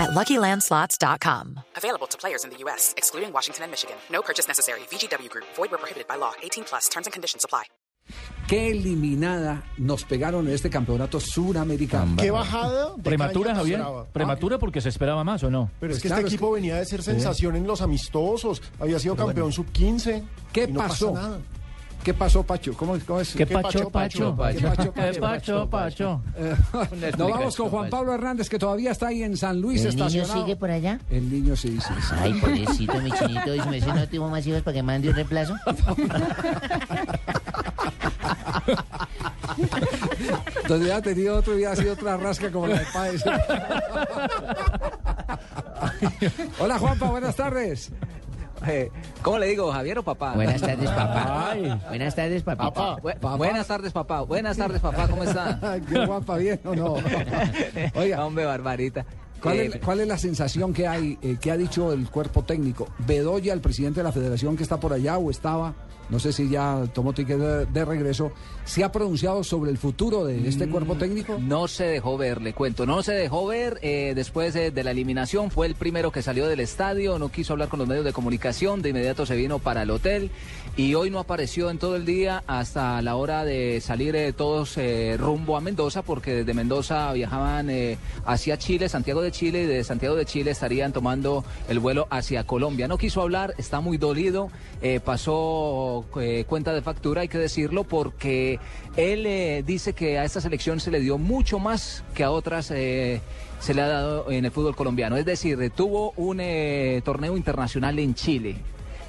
[0.00, 1.60] at LuckyLandSlots.com.
[1.76, 3.96] Available to players in the U.S., excluding Washington and Michigan.
[4.10, 4.80] No purchase necessary.
[4.90, 5.44] VGW Group.
[5.56, 6.32] Void where prohibited by law.
[6.42, 6.88] 18 plus.
[6.88, 7.64] Terms and conditions apply.
[8.48, 12.16] Qué eliminada nos pegaron en este campeonato suramericano.
[12.20, 12.96] Qué bajada.
[12.96, 13.78] de Prematura, caña Javier.
[13.78, 14.06] esperaba.
[14.12, 15.70] Prematura porque se esperaba más, ¿o no?
[15.78, 18.60] Pero es Pues que claro, este es equipo venía de ser sensación en los amistosos.
[18.80, 20.24] Había sido campeón sub-15.
[20.52, 21.12] ¿Qué y no pasó?
[21.14, 21.40] pasa nada.
[22.02, 22.72] ¿Qué pasó, Pacho?
[22.74, 23.32] ¿Cómo, cómo es?
[23.32, 24.36] ¿Qué ¿Qué pacho, pacho, pacho?
[24.36, 24.92] pacho?
[24.94, 26.22] ¿Qué pacho, ¿Qué pacho?
[27.18, 30.06] Nos vamos con Juan Pablo Hernández, que todavía está ahí en San Luis ¿El niño
[30.06, 30.40] estacionado.
[30.42, 30.98] sigue por allá?
[31.10, 32.14] El niño sí, sí, sí.
[32.18, 33.54] Ay, pobrecito, mi chinito.
[33.54, 35.54] ¿Y si me dice no tuvo más hijos para que mande un reemplazo?
[40.68, 43.22] Donde hubiera tenido otro, hubiera sido otra rasca como la de Páez.
[46.60, 47.90] Hola, Juanpa, buenas tardes.
[48.66, 48.90] Eh,
[49.22, 50.32] ¿Cómo le digo, Javier o papá?
[50.34, 51.50] Buenas tardes, papá.
[51.50, 51.80] Ay.
[51.88, 52.96] Buenas tardes, papá.
[52.96, 54.20] Bu- Buenas tardes, papá.
[54.22, 55.08] Buenas tardes, papá.
[55.08, 55.58] ¿Cómo está?
[55.88, 56.94] ¿Qué Juanpa, bien o no?
[57.94, 59.04] Oiga, Hombre, barbarita.
[59.42, 62.42] ¿Cuál Eh, es, cuál es la sensación que hay, eh, que ha dicho el cuerpo
[62.44, 62.88] técnico?
[63.06, 65.74] Bedoya, el presidente de la federación que está por allá o estaba,
[66.08, 68.32] no sé si ya tomó ticket de, de regreso,
[68.64, 71.38] ¿se ha pronunciado sobre el futuro de este cuerpo técnico?
[71.40, 72.84] No se dejó ver, le cuento.
[72.84, 75.52] No se dejó ver eh, después de, de la eliminación.
[75.52, 77.18] Fue el primero que salió del estadio.
[77.20, 78.82] No quiso hablar con los medios de comunicación.
[78.82, 80.30] De inmediato se vino para el hotel.
[80.76, 84.76] Y hoy no apareció en todo el día hasta la hora de salir eh, todos
[84.78, 89.66] eh, rumbo a Mendoza, porque desde Mendoza viajaban eh, hacia Chile, Santiago de Chile, y
[89.66, 92.88] de Santiago de Chile estarían tomando el vuelo hacia Colombia.
[92.88, 94.50] No quiso hablar, está muy dolido.
[94.82, 98.58] eh, pasó eh, cuenta de factura, hay que decirlo, porque
[98.96, 102.66] él eh, dice que a esta selección se le dio mucho más que a otras
[102.66, 105.16] se le ha dado en el fútbol colombiano.
[105.16, 106.38] Es decir, tuvo un
[107.04, 108.56] torneo internacional en Chile,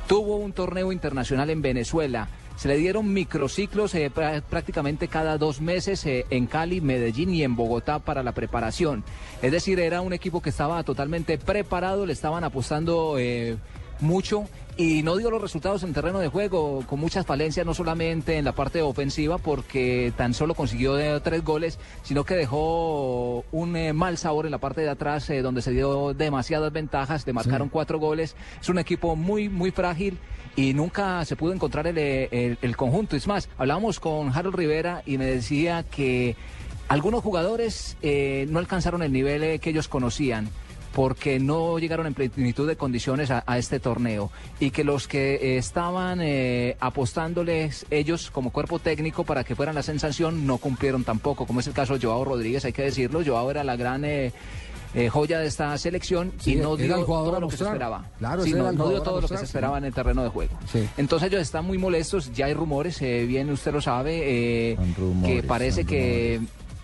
[0.08, 2.28] tuvo un torneo internacional en Venezuela.
[2.62, 7.42] Se le dieron microciclos eh, prá- prácticamente cada dos meses eh, en Cali, Medellín y
[7.42, 9.04] en Bogotá para la preparación.
[9.42, 13.58] Es decir, era un equipo que estaba totalmente preparado, le estaban apostando eh,
[14.00, 18.38] mucho y no dio los resultados en terreno de juego, con muchas falencias, no solamente
[18.38, 23.76] en la parte ofensiva, porque tan solo consiguió eh, tres goles, sino que dejó un
[23.76, 27.34] eh, mal sabor en la parte de atrás, eh, donde se dio demasiadas ventajas, le
[27.34, 28.36] marcaron cuatro goles.
[28.62, 30.20] Es un equipo muy, muy frágil
[30.56, 33.16] y nunca se pudo encontrar el, eh, el- el conjunto.
[33.16, 36.36] Es más, hablábamos con Harold Rivera y me decía que
[36.88, 40.50] algunos jugadores eh, no alcanzaron el nivel eh, que ellos conocían
[40.94, 44.30] porque no llegaron en plenitud de condiciones a, este torneo
[44.60, 49.74] y que los que eh, estaban eh, apostándoles ellos como cuerpo técnico para que fueran
[49.76, 53.22] la sensación no cumplieron tampoco, como es el caso de Joao Rodríguez, hay que decirlo,
[53.26, 54.04] Joao era la gran
[54.94, 57.64] eh, joya de esta selección Sí, y no dio el jugador todo lo que se
[57.64, 58.06] esperaba.
[58.20, 60.58] Claro, Sí, no, dio todo lo que se esperaba en el terreno de juego.
[60.72, 60.88] Sí.
[60.98, 65.42] Entonces ellos están muy molestos, ya hay rumores, eh, bien usted lo sabe, eh, rumores,
[65.42, 66.42] que parece que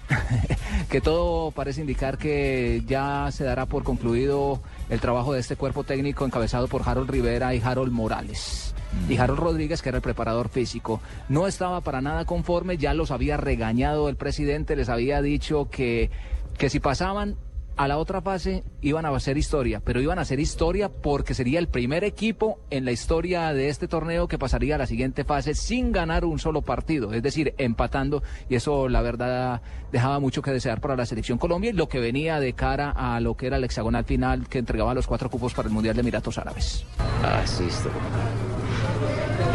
[0.89, 5.83] que todo parece indicar que ya se dará por concluido el trabajo de este cuerpo
[5.83, 8.73] técnico encabezado por Harold Rivera y Harold Morales.
[9.09, 13.11] Y Harold Rodríguez, que era el preparador físico, no estaba para nada conforme, ya los
[13.11, 16.09] había regañado el presidente, les había dicho que,
[16.57, 17.35] que si pasaban
[17.77, 21.59] a la otra fase iban a hacer historia, pero iban a hacer historia porque sería
[21.59, 25.53] el primer equipo en la historia de este torneo que pasaría a la siguiente fase
[25.53, 29.61] sin ganar un solo partido, es decir, empatando, y eso la verdad
[29.91, 33.19] dejaba mucho que desear para la selección Colombia y lo que venía de cara a
[33.19, 36.01] lo que era el hexagonal final que entregaba los cuatro cupos para el Mundial de
[36.01, 36.83] Emiratos Árabes.
[37.23, 37.91] Ah, sí, estoy,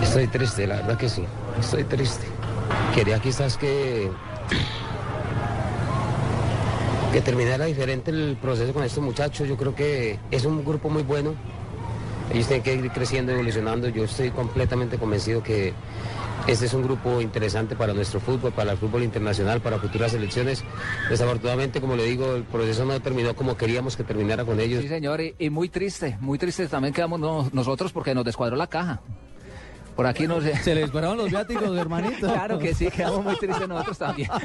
[0.02, 1.24] estoy triste, la verdad que sí,
[1.58, 2.26] estoy triste.
[2.94, 4.10] Quería quizás que,
[7.12, 9.46] que terminara diferente el proceso con estos muchachos.
[9.48, 11.34] Yo creo que es un grupo muy bueno.
[12.32, 13.88] Ellos tienen que ir creciendo, evolucionando.
[13.88, 15.74] Yo estoy completamente convencido que
[16.46, 20.64] este es un grupo interesante para nuestro fútbol, para el fútbol internacional, para futuras elecciones.
[21.10, 24.80] Desafortunadamente, como le digo, el proceso no terminó como queríamos que terminara con ellos.
[24.82, 28.66] Sí, señor, y, muy triste, muy triste también quedamos no- nosotros porque nos descuadró la
[28.68, 29.00] caja.
[29.96, 30.42] Por aquí nos...
[30.44, 32.26] Se les pararon los viáticos, hermanito.
[32.32, 34.28] Claro que sí, quedamos muy tristes nosotros también.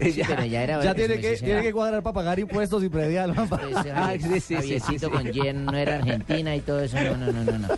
[0.00, 3.34] Ya- Pero ya era Ya tiene que, tiene que cuadrar para pagar impuestos y predial.
[3.34, 3.50] Pues,
[3.94, 5.06] Ah, sí, sí, sí, Javiercito sí, sí.
[5.10, 6.96] con Jen no era Argentina y todo eso.
[7.00, 7.58] No, no, no, no.
[7.58, 7.68] no.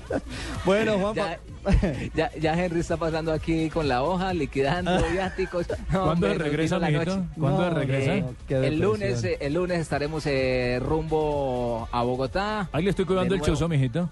[0.64, 1.38] Bueno, Juanpa.
[2.14, 5.66] ya, ya, ya Henry está pasando aquí con la hoja, liquidando viáticos.
[5.90, 7.16] No, ¿Cuándo hombre, regresa, la mijito?
[7.16, 7.28] noche.
[7.38, 8.14] ¿Cuándo No, regresa?
[8.14, 12.68] eh, el lunes, el lunes estaremos eh, rumbo a Bogotá.
[12.72, 14.08] Ahí le estoy cuidando el chuzo, mijito.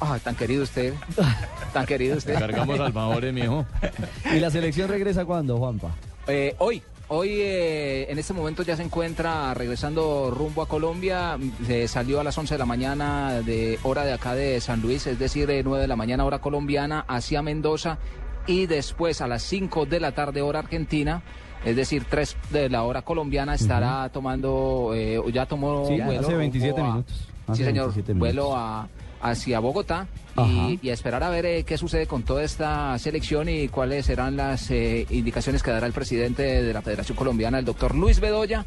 [0.00, 0.92] Ah, tan querido usted.
[1.72, 2.38] Tan querido usted.
[2.38, 3.66] Cargamos alfajores, mijo.
[4.34, 5.90] ¿Y la selección regresa cuándo, Juanpa?
[6.26, 11.38] Eh, hoy, hoy eh, en este momento ya se encuentra regresando rumbo a Colombia.
[11.66, 15.06] Se salió a las 11 de la mañana de hora de acá de San Luis,
[15.06, 17.98] es decir, de 9 de la mañana hora colombiana hacia Mendoza
[18.46, 21.22] y después a las 5 de la tarde hora argentina.
[21.64, 26.20] Es decir, 3 de la hora colombiana estará tomando, eh, ya tomó Sí, vuelo.
[26.20, 27.28] hace 27 rumbo a- minutos.
[27.48, 28.58] Hace Sí, señor, 27 vuelo minutos.
[28.60, 28.88] a,
[29.20, 33.48] hacia Bogotá y, y a esperar a ver eh, qué sucede con toda esta selección
[33.48, 37.64] y cuáles serán las eh, indicaciones que dará el presidente de la Federación Colombiana, el
[37.64, 38.66] doctor Luis Bedoya,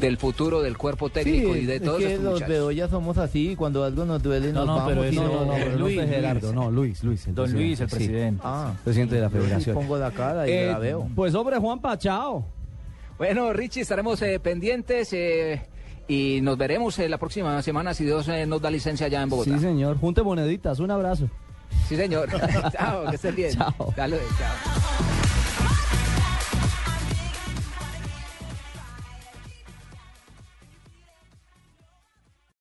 [0.00, 2.48] del futuro del cuerpo técnico y de todos es que estos los muchachos.
[2.52, 5.44] Bedoya somos así, cuando algo nos duele No, nos no, vamos pero eso no, no,
[5.46, 6.54] no, pero no Luis, Gerardo, Luis.
[6.54, 7.26] no, Luis, Luis.
[7.28, 7.94] el Don Luis, el sí.
[7.96, 8.42] presidente.
[8.44, 9.74] Ah, Presidente de la federación.
[9.76, 11.08] pongo la cara y Eh, la veo.
[11.14, 12.44] Pues hombre, Juanpa, chao.
[13.18, 15.62] Bueno, Richie, estaremos eh, pendientes eh,
[16.08, 19.28] y nos veremos eh, la próxima semana si Dios eh, nos da licencia ya en
[19.28, 19.52] Bogotá.
[19.54, 19.98] Sí, señor.
[19.98, 20.80] Junte moneditas.
[20.80, 21.28] Un abrazo.
[21.88, 22.28] Sí, señor.
[22.72, 23.52] chao, que estés bien.
[23.56, 23.92] Chao.
[23.96, 25.13] Dale, chao.